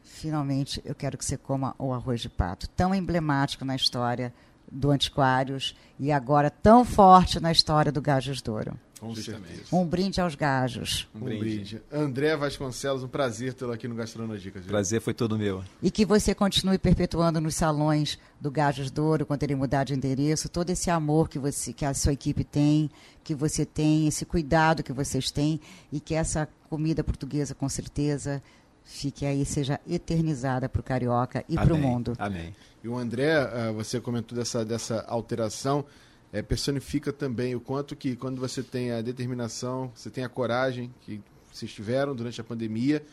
[0.04, 4.34] Finalmente, eu quero que você coma o arroz de pato, tão emblemático na história
[4.70, 8.78] do Antiquários e agora tão forte na história do Gajos Douro.
[9.04, 9.64] Com certeza.
[9.72, 11.08] Um brinde aos gajos.
[11.14, 11.36] Um brinde.
[11.36, 11.82] Um brinde.
[11.92, 14.66] André Vasconcelos, um prazer tê-lo aqui no Gastronodicas.
[14.66, 15.62] Prazer foi todo meu.
[15.82, 20.48] E que você continue perpetuando nos salões do Gajos Douro, quando ele mudar de endereço,
[20.48, 22.90] todo esse amor que, você, que a sua equipe tem,
[23.24, 25.60] que você tem, esse cuidado que vocês têm
[25.92, 28.42] e que essa comida portuguesa, com certeza,
[28.86, 32.14] fique aí, seja eternizada para o carioca e para o mundo.
[32.18, 32.56] Amém.
[32.82, 35.86] E o André, uh, você comentou dessa, dessa alteração
[36.34, 40.92] é, personifica também o quanto que quando você tem a determinação, você tem a coragem
[41.02, 41.22] que
[41.52, 43.06] vocês tiveram durante a pandemia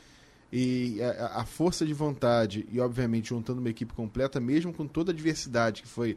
[0.51, 5.12] e a, a força de vontade e obviamente juntando uma equipe completa, mesmo com toda
[5.12, 6.16] a diversidade que foi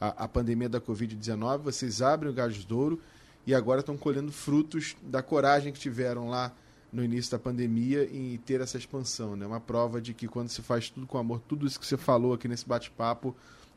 [0.00, 3.00] a, a pandemia da Covid-19, vocês abrem o Gajos Douro
[3.44, 6.54] e agora estão colhendo frutos da coragem que tiveram lá
[6.92, 9.32] no início da pandemia em ter essa expansão.
[9.32, 9.46] É né?
[9.46, 12.32] uma prova de que quando se faz tudo com amor, tudo isso que você falou
[12.32, 13.34] aqui nesse bate-papo,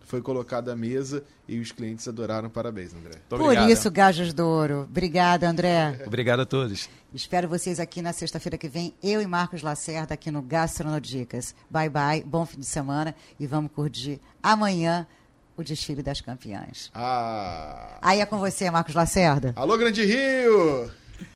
[0.08, 2.49] foi colocado à mesa e os clientes adoraram.
[2.49, 3.20] Parabéns, André.
[3.28, 4.88] Por isso, Gajos do Ouro.
[4.89, 6.01] Obrigada, André.
[6.08, 6.89] Obrigado a todos.
[7.14, 11.53] Espero vocês aqui na sexta-feira que vem, eu e Marcos Lacerda aqui no Gastronodicas.
[11.70, 15.05] Bye, bye, bom fim de semana e vamos curtir amanhã
[15.58, 16.89] o desfile das campeãs.
[16.93, 17.97] Ah.
[18.01, 19.53] Aí é com você, Marcos Lacerda.
[19.58, 20.89] Alô, Grande Rio!